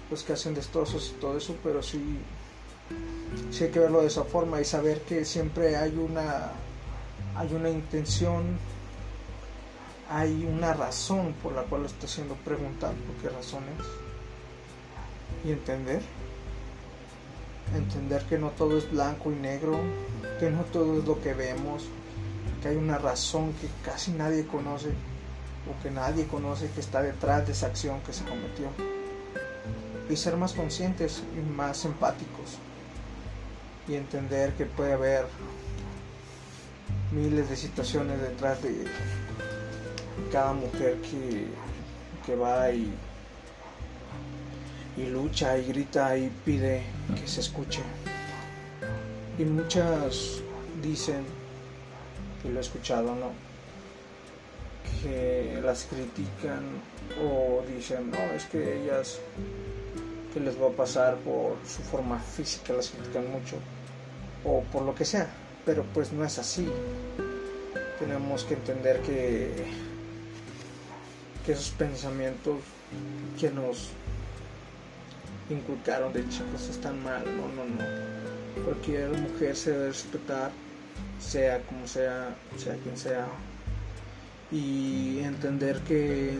pues 0.09 0.23
que 0.23 0.33
hacen 0.33 0.53
destrozos 0.53 1.13
y 1.15 1.19
todo 1.19 1.37
eso, 1.37 1.55
pero 1.61 1.83
sí, 1.83 2.01
sí 3.51 3.65
hay 3.65 3.71
que 3.71 3.79
verlo 3.79 4.01
de 4.01 4.07
esa 4.07 4.23
forma 4.23 4.61
y 4.61 4.65
saber 4.65 5.01
que 5.01 5.25
siempre 5.25 5.75
hay 5.75 5.97
una, 5.97 6.51
hay 7.35 7.53
una 7.53 7.69
intención, 7.69 8.57
hay 10.09 10.45
una 10.45 10.73
razón 10.73 11.33
por 11.43 11.51
la 11.53 11.63
cual 11.63 11.81
lo 11.81 11.87
está 11.87 12.05
haciendo 12.05 12.35
preguntar 12.35 12.93
por 12.93 13.15
qué 13.17 13.35
razones 13.35 13.85
y 15.43 15.51
entender, 15.51 16.01
entender 17.75 18.23
que 18.23 18.37
no 18.37 18.49
todo 18.51 18.77
es 18.77 18.89
blanco 18.89 19.31
y 19.31 19.35
negro, 19.35 19.79
que 20.39 20.49
no 20.49 20.63
todo 20.63 20.99
es 20.99 21.05
lo 21.05 21.21
que 21.21 21.33
vemos, 21.33 21.85
que 22.61 22.69
hay 22.69 22.75
una 22.75 22.97
razón 22.97 23.53
que 23.53 23.67
casi 23.83 24.11
nadie 24.11 24.45
conoce 24.45 24.89
o 24.89 25.83
que 25.83 25.91
nadie 25.91 26.25
conoce 26.27 26.69
que 26.71 26.79
está 26.79 27.01
detrás 27.01 27.45
de 27.45 27.51
esa 27.51 27.67
acción 27.67 27.99
que 28.01 28.13
se 28.13 28.23
cometió. 28.23 28.67
Y 30.09 30.15
ser 30.15 30.37
más 30.37 30.53
conscientes 30.53 31.21
y 31.35 31.41
más 31.51 31.83
empáticos. 31.83 32.57
Y 33.87 33.95
entender 33.95 34.53
que 34.53 34.65
puede 34.65 34.93
haber 34.93 35.25
miles 37.11 37.49
de 37.49 37.55
situaciones 37.55 38.21
detrás 38.21 38.61
de 38.63 38.85
cada 40.31 40.53
mujer 40.53 40.97
que, 41.01 41.47
que 42.25 42.35
va 42.35 42.71
y, 42.71 42.93
y 44.97 45.05
lucha 45.05 45.57
y 45.57 45.65
grita 45.65 46.17
y 46.17 46.29
pide 46.43 46.81
que 47.15 47.27
se 47.27 47.41
escuche. 47.41 47.81
Y 49.37 49.45
muchas 49.45 50.41
dicen, 50.81 51.23
y 52.43 52.49
lo 52.49 52.57
he 52.57 52.61
escuchado, 52.61 53.15
¿no? 53.15 53.31
Que 55.03 55.61
las 55.63 55.85
critican 55.85 56.63
o 57.23 57.63
dicen, 57.67 58.09
no, 58.09 58.17
es 58.35 58.45
que 58.45 58.81
ellas 58.81 59.19
les 60.39 60.59
va 60.61 60.67
a 60.67 60.71
pasar 60.71 61.15
por 61.17 61.55
su 61.65 61.81
forma 61.81 62.19
física, 62.19 62.73
las 62.73 62.89
critican 62.89 63.31
mucho, 63.31 63.57
o 64.43 64.61
por 64.71 64.83
lo 64.83 64.93
que 64.93 65.05
sea, 65.05 65.27
pero 65.65 65.83
pues 65.93 66.11
no 66.11 66.23
es 66.23 66.37
así. 66.39 66.67
Tenemos 67.99 68.43
que 68.43 68.53
entender 68.53 69.01
que, 69.01 69.51
que 71.45 71.51
esos 71.53 71.71
pensamientos 71.71 72.57
que 73.39 73.49
nos 73.49 73.89
inculcaron 75.49 76.13
de 76.13 76.27
chicos 76.29 76.69
están 76.69 77.01
mal, 77.03 77.23
no, 77.25 77.47
no, 77.49 77.65
no. 77.65 78.63
Cualquier 78.63 79.09
mujer 79.11 79.55
se 79.55 79.71
debe 79.71 79.87
respetar, 79.87 80.51
sea 81.19 81.61
como 81.63 81.87
sea, 81.87 82.35
sea 82.57 82.75
quien 82.75 82.97
sea, 82.97 83.27
y 84.51 85.19
entender 85.19 85.79
que, 85.81 86.37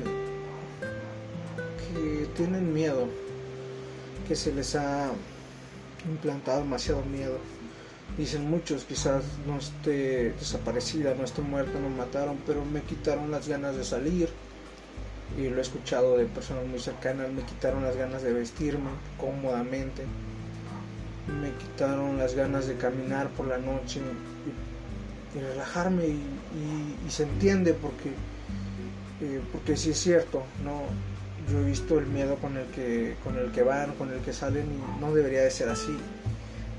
que 1.94 2.26
tienen 2.36 2.74
miedo 2.74 3.08
que 4.28 4.36
se 4.36 4.54
les 4.54 4.76
ha 4.76 5.12
implantado 6.08 6.60
demasiado 6.60 7.04
miedo. 7.04 7.40
Dicen 8.18 8.50
muchos, 8.50 8.84
quizás 8.84 9.24
no 9.46 9.58
esté 9.58 10.32
desaparecida, 10.34 11.14
no 11.14 11.24
esté 11.24 11.42
muerta, 11.42 11.80
no 11.80 11.90
mataron, 11.90 12.38
pero 12.46 12.66
me 12.66 12.82
quitaron 12.82 13.32
las 13.32 13.48
ganas 13.48 13.76
de 13.76 13.84
salir. 13.84 14.30
Y 15.36 15.50
lo 15.50 15.58
he 15.58 15.62
escuchado 15.62 16.18
de 16.18 16.26
personas 16.26 16.66
muy 16.66 16.80
cercanas, 16.80 17.32
me 17.32 17.44
quitaron 17.44 17.84
las 17.84 17.96
ganas 17.96 18.24
de 18.24 18.34
vestirme 18.34 18.90
cómodamente. 19.20 20.04
Me 21.42 21.52
quitaron 21.54 22.18
las 22.18 22.36
ganas 22.36 22.68
de 22.68 22.76
caminar 22.76 23.30
por 23.30 23.48
la 23.48 23.58
noche 23.58 24.00
y, 25.36 25.40
relajarme 25.40 26.08
y, 26.08 27.10
se 27.10 27.24
entiende 27.24 27.74
porque, 27.74 28.10
eh, 29.22 29.42
porque 29.52 29.76
sí 29.76 29.92
es 29.92 30.00
cierto, 30.00 30.44
no, 30.64 30.84
yo 31.52 31.60
he 31.60 31.66
visto 31.66 32.00
el 32.00 32.08
miedo 32.08 32.36
con 32.38 32.58
el 32.58 32.66
que 32.68 33.16
con 33.24 33.38
el 33.38 33.52
que 33.52 33.64
van, 33.64 33.94
con 33.96 34.12
el 34.12 34.20
que 34.20 34.34
salen 34.34 34.66
y 34.66 35.02
no 35.02 35.14
debería 35.14 35.42
de 35.42 35.52
ser 35.52 35.70
así. 35.70 35.96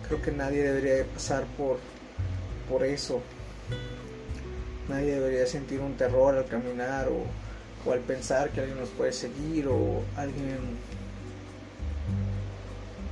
Creo 0.06 0.20
que 0.22 0.32
nadie 0.32 0.62
debería 0.62 0.94
de 0.94 1.04
pasar 1.04 1.44
por 1.56 1.78
por 2.68 2.84
eso. 2.84 3.20
Nadie 4.88 5.14
debería 5.14 5.46
sentir 5.46 5.80
un 5.80 5.96
terror 5.96 6.36
al 6.36 6.46
caminar 6.46 7.08
o, 7.08 7.24
o 7.86 7.92
al 7.92 8.00
pensar 8.00 8.50
que 8.50 8.60
alguien 8.60 8.78
nos 8.78 8.90
puede 8.90 9.12
seguir 9.12 9.68
o 9.68 10.02
alguien 10.16 10.58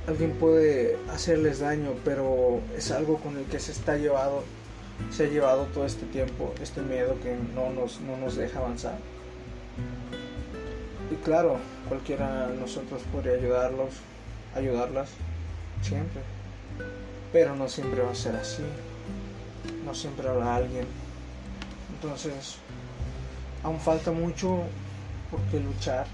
alguien 0.07 0.31
puede 0.33 0.97
hacerles 1.11 1.59
daño, 1.59 1.93
pero 2.05 2.61
es 2.77 2.91
algo 2.91 3.17
con 3.17 3.37
el 3.37 3.43
que 3.45 3.59
se 3.59 3.73
está 3.73 3.97
llevado 3.97 4.43
se 5.11 5.25
ha 5.25 5.27
llevado 5.27 5.65
todo 5.67 5.85
este 5.85 6.05
tiempo, 6.07 6.53
este 6.61 6.81
miedo 6.81 7.17
que 7.21 7.35
no 7.55 7.71
nos, 7.71 8.01
no 8.01 8.17
nos 8.17 8.35
deja 8.35 8.59
avanzar. 8.59 8.97
Y 11.11 11.15
claro, 11.17 11.57
cualquiera 11.87 12.47
de 12.47 12.57
nosotros 12.57 13.01
podría 13.11 13.33
ayudarlos, 13.33 13.93
ayudarlas, 14.55 15.09
siempre. 15.81 16.21
Pero 17.31 17.55
no 17.55 17.69
siempre 17.69 18.01
va 18.01 18.11
a 18.11 18.15
ser 18.15 18.35
así. 18.35 18.63
No 19.85 19.93
siempre 19.93 20.27
habrá 20.27 20.55
alguien. 20.55 20.85
Entonces, 21.93 22.57
aún 23.63 23.79
falta 23.79 24.11
mucho 24.11 24.63
por 25.29 25.39
qué 25.51 25.59
luchar. 25.59 26.07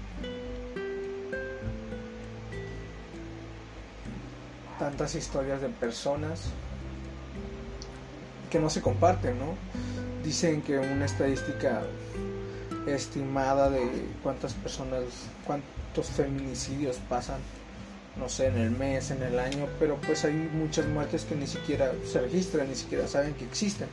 Tantas 4.78 5.14
historias 5.14 5.60
de 5.60 5.68
personas 5.68 6.50
que 8.50 8.58
no 8.58 8.70
se 8.70 8.82
comparten, 8.82 9.38
¿no? 9.38 9.54
Dicen 10.22 10.62
que 10.62 10.78
una 10.78 11.04
estadística 11.04 11.82
estimada 12.86 13.70
de 13.70 13.88
cuántas 14.22 14.52
personas, 14.54 15.04
cuántos 15.46 16.06
feminicidios 16.08 16.98
pasan, 17.08 17.38
no 18.16 18.28
sé, 18.28 18.46
en 18.46 18.58
el 18.58 18.70
mes, 18.70 19.10
en 19.10 19.22
el 19.22 19.38
año, 19.38 19.66
pero 19.78 19.96
pues 19.96 20.24
hay 20.24 20.34
muchas 20.34 20.86
muertes 20.86 21.24
que 21.24 21.34
ni 21.34 21.46
siquiera 21.46 21.92
se 22.10 22.20
registran, 22.20 22.68
ni 22.68 22.74
siquiera 22.74 23.08
saben 23.08 23.34
que 23.34 23.44
existen. 23.44 23.88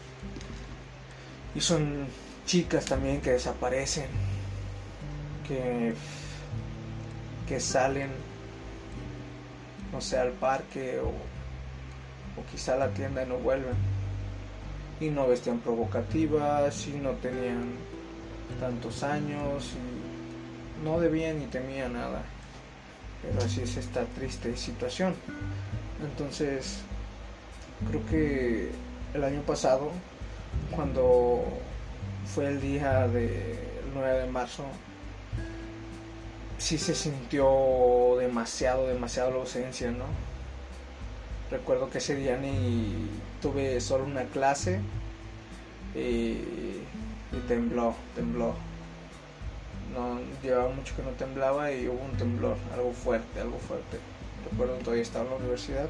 Y 1.55 1.61
son 1.61 2.07
chicas 2.45 2.85
también 2.85 3.21
que 3.21 3.31
desaparecen, 3.31 4.07
que, 5.47 5.93
que 7.47 7.59
salen, 7.59 8.09
no 9.91 10.01
sé, 10.01 10.17
al 10.17 10.31
parque 10.31 10.99
o, 10.99 11.09
o 11.09 12.45
quizá 12.51 12.73
a 12.73 12.77
la 12.77 12.89
tienda 12.89 13.23
y 13.23 13.27
no 13.27 13.37
vuelven. 13.37 13.75
Y 14.99 15.09
no 15.09 15.27
vestían 15.27 15.59
provocativas, 15.59 16.87
y 16.87 16.91
no 16.91 17.11
tenían 17.13 17.73
tantos 18.59 19.01
años 19.01 19.71
y 19.73 20.83
no 20.83 20.99
debía 20.99 21.33
ni 21.33 21.45
temía 21.45 21.89
nada. 21.89 22.21
Pero 23.21 23.39
así 23.45 23.61
es 23.61 23.77
esta 23.77 24.05
triste 24.05 24.55
situación. 24.57 25.15
Entonces, 26.03 26.79
creo 27.89 28.05
que 28.07 28.71
el 29.13 29.23
año 29.23 29.41
pasado, 29.41 29.91
cuando 30.75 31.43
fue 32.33 32.47
el 32.47 32.61
día 32.61 33.07
del 33.09 33.57
9 33.93 34.19
de 34.19 34.27
marzo, 34.27 34.63
sí 36.57 36.77
se 36.77 36.95
sintió 36.95 38.15
demasiado, 38.17 38.87
demasiado 38.87 39.31
la 39.31 39.37
ausencia, 39.37 39.91
¿no? 39.91 40.05
Recuerdo 41.49 41.89
que 41.89 41.97
ese 41.97 42.15
día 42.15 42.37
ni 42.37 43.09
tuve 43.41 43.81
solo 43.81 44.05
una 44.05 44.23
clase 44.23 44.79
y, 45.93 46.37
tembló, 47.49 47.95
tembló. 48.15 48.55
No, 49.93 50.21
llevaba 50.41 50.73
mucho 50.73 50.95
que 50.95 51.03
no 51.03 51.09
temblaba 51.09 51.73
y 51.73 51.89
hubo 51.89 52.01
un 52.01 52.15
temblor, 52.15 52.55
algo 52.73 52.93
fuerte, 52.93 53.41
algo 53.41 53.57
fuerte. 53.59 53.99
Recuerdo 54.49 54.75
todavía 54.75 55.03
estaba 55.03 55.25
en 55.25 55.31
la 55.31 55.37
universidad 55.37 55.89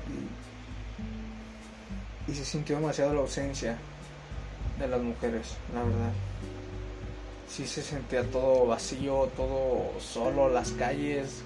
y 2.27 2.33
se 2.33 2.45
sintió 2.45 2.77
demasiado 2.77 3.13
la 3.13 3.19
ausencia 3.19 3.77
de 4.79 4.87
las 4.87 5.01
mujeres, 5.01 5.55
la 5.73 5.83
verdad 5.83 6.11
sí 7.51 7.67
se 7.67 7.81
sentía 7.81 8.23
todo 8.23 8.65
vacío, 8.65 9.29
todo 9.35 9.91
solo, 9.99 10.47
las 10.49 10.71
calles, 10.71 11.41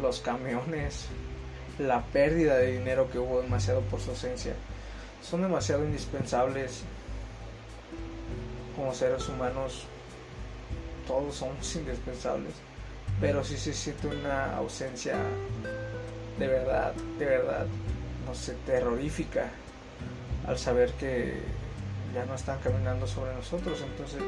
los 0.00 0.20
camiones, 0.20 1.06
la 1.78 2.04
pérdida 2.04 2.56
de 2.58 2.78
dinero 2.78 3.10
que 3.10 3.18
hubo 3.18 3.42
demasiado 3.42 3.80
por 3.82 4.00
su 4.00 4.10
ausencia. 4.10 4.54
Son 5.20 5.42
demasiado 5.42 5.84
indispensables 5.84 6.82
como 8.76 8.94
seres 8.94 9.28
humanos, 9.28 9.84
todos 11.08 11.34
somos 11.34 11.74
indispensables, 11.74 12.52
pero 13.20 13.42
sí 13.42 13.56
se 13.56 13.72
siente 13.72 14.06
una 14.06 14.56
ausencia 14.56 15.16
de 16.38 16.46
verdad, 16.46 16.94
de 17.18 17.24
verdad, 17.24 17.66
no 18.24 18.32
sé, 18.32 18.54
terrorífica 18.64 19.50
al 20.46 20.56
saber 20.56 20.92
que 20.92 21.42
ya 22.14 22.24
no 22.24 22.34
están 22.34 22.58
caminando 22.60 23.06
sobre 23.06 23.34
nosotros, 23.34 23.82
entonces 23.82 24.22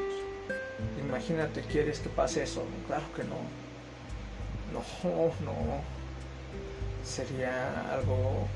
Imagínate, 0.99 1.61
¿quieres 1.61 1.99
que 1.99 2.09
pase 2.09 2.43
eso? 2.43 2.63
Claro 2.87 3.03
que 3.15 3.23
no. 3.23 3.35
No, 4.73 5.31
no. 5.43 5.81
Sería 7.03 7.91
algo, 7.91 8.47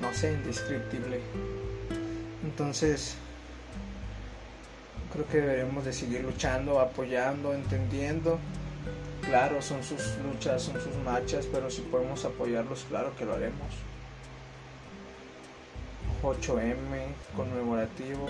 no 0.00 0.12
sé, 0.12 0.32
indescriptible. 0.32 1.20
Entonces, 2.42 3.16
creo 5.12 5.26
que 5.28 5.38
deberemos 5.38 5.84
de 5.84 5.92
seguir 5.92 6.22
luchando, 6.22 6.80
apoyando, 6.80 7.54
entendiendo. 7.54 8.38
Claro, 9.22 9.62
son 9.62 9.82
sus 9.82 10.16
luchas, 10.18 10.62
son 10.62 10.80
sus 10.80 10.94
marchas, 11.04 11.46
pero 11.50 11.70
si 11.70 11.82
podemos 11.82 12.24
apoyarlos, 12.24 12.84
claro 12.88 13.14
que 13.16 13.24
lo 13.24 13.34
haremos. 13.34 13.72
8M 16.24 17.12
conmemorativo 17.36 18.26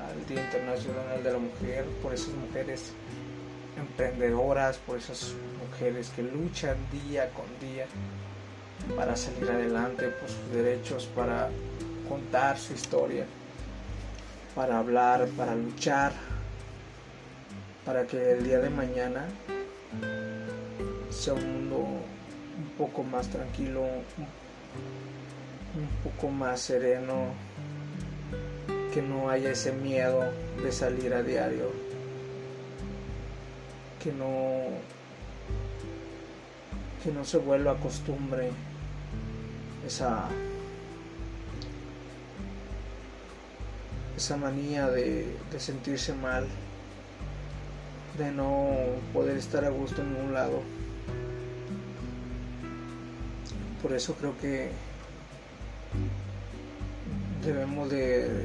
al 0.00 0.26
Día 0.26 0.42
Internacional 0.44 1.22
de 1.22 1.32
la 1.32 1.38
Mujer, 1.38 1.84
por 2.02 2.12
esas 2.12 2.34
mujeres 2.34 2.92
emprendedoras, 3.78 4.78
por 4.78 4.98
esas 4.98 5.34
mujeres 5.60 6.10
que 6.10 6.22
luchan 6.22 6.76
día 6.90 7.30
con 7.30 7.46
día 7.60 7.86
para 8.96 9.14
salir 9.14 9.48
adelante 9.48 10.08
por 10.08 10.28
sus 10.28 10.52
derechos, 10.52 11.06
para 11.06 11.50
contar 12.08 12.58
su 12.58 12.72
historia, 12.72 13.26
para 14.54 14.78
hablar, 14.78 15.28
para 15.36 15.54
luchar, 15.54 16.12
para 17.84 18.06
que 18.06 18.32
el 18.32 18.44
día 18.44 18.58
de 18.58 18.70
mañana 18.70 19.26
sea 21.10 21.34
un 21.34 21.52
mundo 21.52 21.76
un 21.76 22.70
poco 22.76 23.02
más 23.02 23.28
tranquilo, 23.28 23.86
un 25.74 25.88
poco 26.02 26.28
más 26.28 26.60
sereno, 26.60 27.32
que 28.92 29.02
no 29.02 29.30
haya 29.30 29.52
ese 29.52 29.72
miedo 29.72 30.32
de 30.62 30.72
salir 30.72 31.14
a 31.14 31.22
diario, 31.22 31.70
que 34.02 34.12
no 34.12 34.64
que 37.02 37.10
no 37.10 37.24
se 37.24 37.38
vuelva 37.38 37.76
costumbre 37.76 38.50
esa 39.86 40.28
esa 44.16 44.36
manía 44.36 44.88
de, 44.88 45.34
de 45.50 45.60
sentirse 45.60 46.12
mal, 46.12 46.46
de 48.18 48.30
no 48.32 48.68
poder 49.14 49.38
estar 49.38 49.64
a 49.64 49.70
gusto 49.70 50.02
en 50.02 50.12
ningún 50.12 50.34
lado. 50.34 50.60
Por 53.80 53.94
eso 53.94 54.14
creo 54.14 54.36
que 54.38 54.72
debemos 57.44 57.90
de 57.90 58.44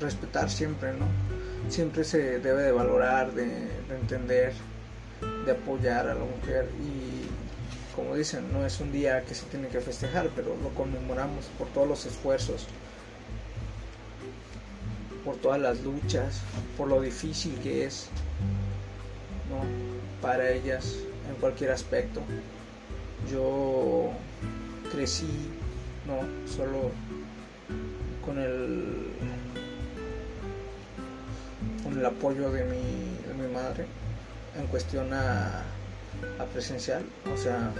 respetar 0.00 0.50
siempre, 0.50 0.92
¿no? 0.92 1.06
Siempre 1.70 2.04
se 2.04 2.38
debe 2.38 2.62
de 2.62 2.72
valorar, 2.72 3.32
de, 3.32 3.68
entender, 3.90 4.52
de 5.44 5.52
apoyar 5.52 6.08
a 6.08 6.14
la 6.14 6.24
mujer 6.24 6.68
y 6.80 7.20
como 7.94 8.14
dicen, 8.14 8.52
no 8.52 8.64
es 8.64 8.80
un 8.80 8.92
día 8.92 9.24
que 9.24 9.34
se 9.34 9.44
tiene 9.46 9.68
que 9.68 9.80
festejar, 9.80 10.30
pero 10.34 10.56
lo 10.62 10.70
conmemoramos 10.70 11.46
por 11.58 11.68
todos 11.68 11.88
los 11.88 12.06
esfuerzos, 12.06 12.66
por 15.24 15.36
todas 15.36 15.60
las 15.60 15.80
luchas, 15.80 16.40
por 16.78 16.88
lo 16.88 17.00
difícil 17.00 17.58
que 17.62 17.84
es, 17.84 18.08
¿no? 19.50 19.60
Para 20.22 20.50
ellas 20.50 20.96
en 21.28 21.34
cualquier 21.40 21.72
aspecto. 21.72 22.22
Yo 23.30 24.12
crecí, 24.92 25.50
¿no? 26.06 26.48
Solo 26.48 26.90
con 28.24 28.38
el 28.38 29.10
el 32.00 32.06
apoyo 32.06 32.50
de 32.50 32.64
mi, 32.64 33.42
mi 33.42 33.52
madre 33.52 33.84
en 34.58 34.66
cuestión 34.68 35.12
a, 35.12 35.62
presencial, 36.52 37.04
o 37.32 37.36
sea, 37.36 37.72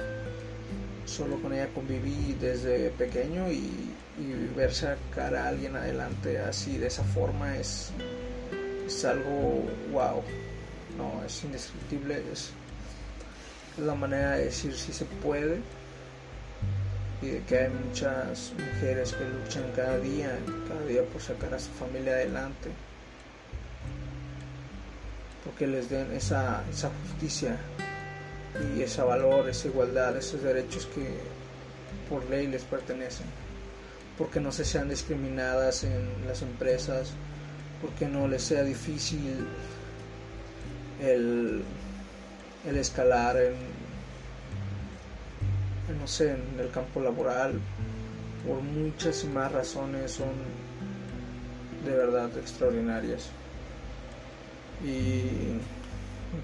solo 1.06 1.40
con 1.40 1.52
ella 1.52 1.68
conviví 1.74 2.36
desde 2.38 2.90
pequeño 2.90 3.50
y, 3.50 3.86
ver 4.54 4.74
sacar 4.74 5.34
a 5.34 5.48
alguien 5.48 5.74
adelante 5.76 6.38
así, 6.38 6.76
de 6.76 6.88
esa 6.88 7.02
forma, 7.02 7.56
es, 7.56 7.90
es 8.86 9.04
algo 9.06 9.64
wow, 9.92 10.22
no, 10.98 11.24
es 11.24 11.42
indescriptible, 11.42 12.22
es 12.30 12.52
la 13.78 13.94
manera 13.94 14.32
de 14.32 14.44
decir 14.46 14.74
si 14.74 14.92
se 14.92 15.06
puede 15.06 15.60
y 17.22 17.26
de 17.26 17.42
que 17.42 17.58
hay 17.58 17.68
muchas 17.68 18.52
mujeres 18.58 19.12
que 19.12 19.24
luchan 19.24 19.70
cada 19.76 19.98
día, 19.98 20.38
cada 20.68 20.84
día 20.86 21.02
por 21.04 21.20
sacar 21.20 21.52
a 21.54 21.58
su 21.58 21.70
familia 21.72 22.12
adelante. 22.12 22.70
Porque 25.44 25.66
les 25.66 25.90
den 25.90 26.12
esa, 26.12 26.62
justicia 27.08 27.56
y 28.74 28.82
ese 28.82 29.02
valor, 29.02 29.48
esa 29.48 29.68
igualdad, 29.68 30.16
esos 30.16 30.42
derechos 30.42 30.86
que 30.86 31.18
por 32.08 32.28
ley 32.30 32.46
les 32.46 32.64
pertenecen, 32.64 33.26
porque 34.18 34.40
no 34.40 34.50
se 34.52 34.64
sean 34.64 34.88
discriminadas 34.88 35.84
en 35.84 36.26
las 36.26 36.42
empresas, 36.42 37.12
porque 37.82 38.08
no 38.08 38.28
les 38.28 38.42
sea 38.42 38.62
difícil 38.62 39.46
el, 41.00 41.62
el 42.66 42.76
escalar 42.76 43.36
en, 43.36 43.54
no 46.00 46.06
sé, 46.06 46.32
en 46.32 46.58
el 46.58 46.70
campo 46.70 47.00
laboral, 47.00 47.60
por 48.46 48.60
muchas 48.60 49.24
más 49.24 49.52
razones 49.52 50.12
son 50.12 50.32
de 51.84 51.90
verdad 51.90 52.30
extraordinarias. 52.38 53.28
Y 54.84 55.60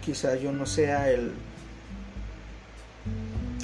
quizá 0.04 0.36
yo 0.36 0.52
no 0.52 0.66
sea 0.66 1.10
el 1.10 1.32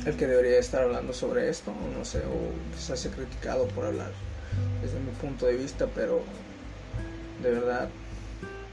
el 0.06 0.16
que 0.16 0.26
debería 0.26 0.58
estar 0.58 0.82
hablando 0.82 1.12
sobre 1.12 1.48
esto, 1.48 1.72
no 1.96 2.04
sé, 2.04 2.18
o 2.18 2.74
quizás 2.76 2.98
sea 2.98 3.12
criticado 3.12 3.68
por 3.68 3.84
hablar 3.84 4.10
desde 4.82 4.98
mi 4.98 5.12
punto 5.12 5.46
de 5.46 5.56
vista, 5.56 5.86
pero 5.94 6.22
de 7.40 7.50
verdad 7.50 7.88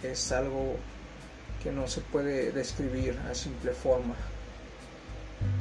es 0.01 0.32
algo 0.32 0.75
que 1.62 1.71
no 1.71 1.88
se 1.88 2.01
puede 2.01 2.51
describir 2.51 3.15
a 3.29 3.36
simple 3.36 3.71
forma 3.71 4.15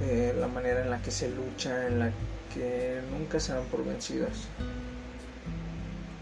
de 0.01 0.33
la 0.35 0.49
manera 0.49 0.83
en 0.83 0.91
la 0.91 1.03
que 1.03 1.11
se 1.11 1.29
lucha, 1.29 1.87
en 1.87 1.99
la 1.99 2.11
que 2.55 3.01
nunca 3.11 3.41
se 3.41 3.53
dan 3.53 3.65
por 3.67 3.85
vencidas, 3.85 4.49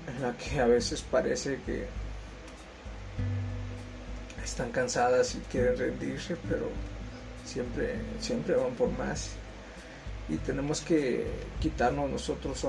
en 0.08 0.22
la 0.22 0.36
que 0.36 0.60
a 0.60 0.66
veces 0.66 1.02
parece 1.02 1.60
que 1.66 1.86
están 4.42 4.70
cansadas 4.70 5.34
y 5.34 5.38
quieren 5.50 5.76
rendirse, 5.76 6.36
pero 6.48 6.68
siempre, 7.44 7.96
siempre 8.20 8.54
van 8.54 8.72
por 8.74 8.90
más. 8.90 9.32
Y 10.28 10.36
tenemos 10.38 10.80
que 10.80 11.26
quitarnos 11.60 12.10
nosotros, 12.10 12.64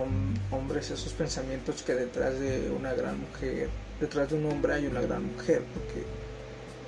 hombres, 0.51 0.91
esos 0.91 1.13
pensamientos 1.13 1.81
que 1.81 1.95
detrás 1.95 2.39
de 2.39 2.69
una 2.69 2.93
gran 2.93 3.19
mujer, 3.19 3.69
detrás 3.99 4.29
de 4.29 4.35
un 4.35 4.51
hombre 4.51 4.73
hay 4.73 4.85
una 4.85 5.01
gran 5.01 5.25
mujer, 5.25 5.63
porque 5.73 6.05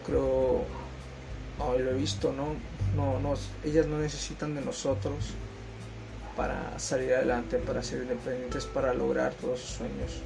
creo, 0.05 0.63
hoy 1.59 1.79
lo 1.79 1.91
he 1.91 1.95
visto, 1.95 2.31
¿no? 2.31 2.55
No, 2.95 3.19
no, 3.19 3.35
ellas 3.63 3.87
no 3.87 3.99
necesitan 3.99 4.55
de 4.55 4.61
nosotros 4.61 5.33
para 6.35 6.79
salir 6.79 7.13
adelante, 7.13 7.57
para 7.57 7.83
ser 7.83 8.03
independientes, 8.03 8.65
para 8.65 8.93
lograr 8.93 9.33
todos 9.33 9.59
sus 9.59 9.71
sueños. 9.71 10.21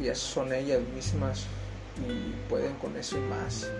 Y 0.00 0.12
son 0.14 0.52
ellas 0.52 0.80
mismas 0.94 1.46
y 1.98 2.48
pueden 2.48 2.74
con 2.74 2.96
eso 2.96 3.16
y 3.16 3.20
más. 3.20 3.70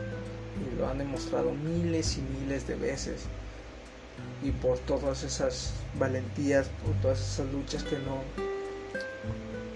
Y 0.61 0.79
lo 0.79 0.89
han 0.89 0.99
demostrado 0.99 1.53
miles 1.53 2.17
y 2.17 2.23
miles 2.23 2.67
de 2.67 2.77
veces. 2.77 3.25
Y 4.43 4.51
por 4.53 4.79
todas 4.79 5.23
esas 5.25 5.75
valentías, 5.99 6.69
por 6.85 6.95
todas 7.03 7.21
esas 7.21 7.53
luchas 7.53 7.83
que 7.83 7.99
no, 7.99 8.23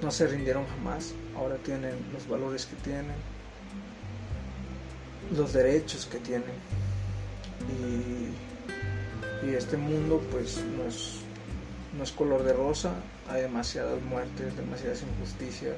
no 0.00 0.10
se 0.10 0.26
rindieron 0.26 0.66
jamás. 0.66 1.12
Ahora 1.36 1.56
tienen 1.56 1.94
los 2.12 2.28
valores 2.28 2.66
que 2.66 2.76
tienen, 2.76 3.16
los 5.36 5.52
derechos 5.52 6.06
que 6.06 6.18
tienen. 6.18 6.54
Y, 7.70 9.54
este 9.54 9.76
mundo 9.76 10.22
pues 10.30 10.62
no 10.76 10.84
es, 10.84 11.16
no 11.96 12.04
es 12.04 12.12
color 12.12 12.44
de 12.44 12.52
rosa, 12.52 12.94
hay 13.28 13.42
demasiadas 13.42 14.00
muertes, 14.02 14.56
demasiadas 14.56 15.02
injusticias, 15.02 15.74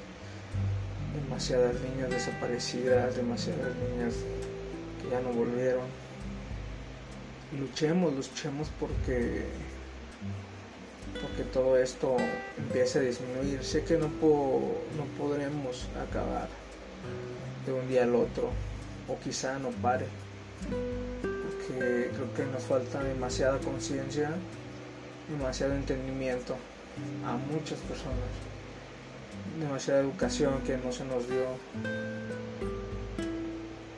demasiadas 1.24 1.74
niñas 1.80 2.10
desaparecidas, 2.10 3.16
demasiadas 3.16 3.72
niñas 3.76 4.14
que 5.00 5.10
ya 5.10 5.20
no 5.20 5.30
volvieron. 5.30 5.86
Luchemos, 7.58 8.12
luchemos 8.12 8.70
porque 8.78 9.46
porque 11.20 11.44
todo 11.44 11.76
esto 11.76 12.16
empiece 12.58 12.98
a 12.98 13.02
disminuir. 13.02 13.62
Sé 13.62 13.84
que 13.84 13.96
no, 13.96 14.06
no 14.06 15.04
podremos 15.18 15.88
acabar 16.08 16.48
de 17.66 17.72
un 17.72 17.88
día 17.88 18.04
al 18.04 18.14
otro, 18.14 18.50
o 19.08 19.18
quizá 19.18 19.58
no 19.58 19.70
pare, 19.70 20.06
creo 21.78 22.34
que 22.34 22.44
nos 22.44 22.62
falta 22.64 23.02
demasiada 23.02 23.58
conciencia, 23.58 24.30
demasiado 25.28 25.74
entendimiento 25.74 26.56
a 27.26 27.36
muchas 27.52 27.78
personas, 27.80 28.16
demasiada 29.58 30.00
educación 30.00 30.60
que 30.66 30.76
no 30.76 30.92
se 30.92 31.04
nos 31.04 31.28
dio 31.28 31.46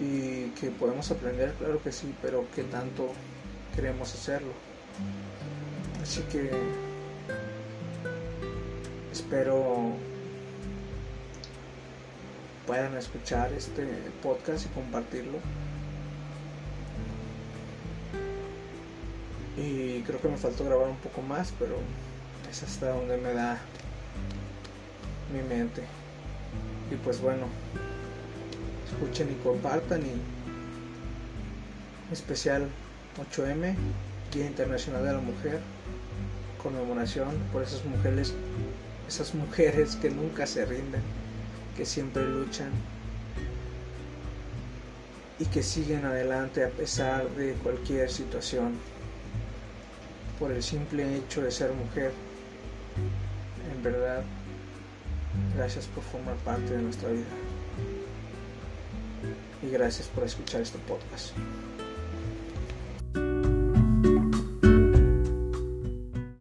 y 0.00 0.50
que 0.60 0.70
podemos 0.70 1.10
aprender, 1.10 1.52
claro 1.58 1.82
que 1.82 1.92
sí, 1.92 2.14
pero 2.22 2.44
que 2.54 2.64
tanto 2.64 3.12
queremos 3.74 4.12
hacerlo. 4.14 4.52
Así 6.02 6.20
que 6.30 6.50
espero 9.12 9.92
puedan 12.66 12.96
escuchar 12.96 13.52
este 13.52 13.86
podcast 14.22 14.66
y 14.66 14.68
compartirlo. 14.68 15.38
Creo 20.06 20.20
que 20.20 20.28
me 20.28 20.36
faltó 20.36 20.64
grabar 20.64 20.88
un 20.88 20.96
poco 20.96 21.22
más, 21.22 21.52
pero 21.58 21.76
es 22.50 22.62
hasta 22.62 22.90
donde 22.90 23.16
me 23.16 23.32
da 23.32 23.58
mi 25.32 25.42
mente. 25.42 25.82
Y 26.90 26.96
pues 26.96 27.20
bueno, 27.20 27.46
escuchen 28.90 29.30
y 29.30 29.34
compartan 29.42 30.02
y 30.02 30.12
especial 32.12 32.68
8M, 33.18 33.74
Día 34.32 34.46
Internacional 34.46 35.04
de 35.04 35.12
la 35.12 35.20
Mujer, 35.20 35.60
conmemoración 36.62 37.36
por 37.52 37.62
esas 37.62 37.84
mujeres, 37.84 38.34
esas 39.08 39.34
mujeres 39.34 39.96
que 39.96 40.10
nunca 40.10 40.46
se 40.46 40.64
rinden 40.64 41.02
que 41.76 41.84
siempre 41.84 42.24
luchan 42.24 42.70
y 45.38 45.46
que 45.46 45.62
siguen 45.62 46.04
adelante 46.04 46.64
a 46.64 46.68
pesar 46.68 47.28
de 47.30 47.54
cualquier 47.54 48.10
situación 48.10 48.78
por 50.38 50.50
el 50.50 50.62
simple 50.62 51.16
hecho 51.16 51.42
de 51.42 51.50
ser 51.50 51.72
mujer. 51.72 52.12
En 53.74 53.82
verdad, 53.82 54.22
gracias 55.56 55.86
por 55.86 56.02
formar 56.04 56.36
parte 56.36 56.70
de 56.76 56.82
nuestra 56.82 57.08
vida. 57.08 57.24
Y 59.62 59.70
gracias 59.70 60.08
por 60.08 60.24
escuchar 60.24 60.60
este 60.60 60.78
podcast. 60.78 61.32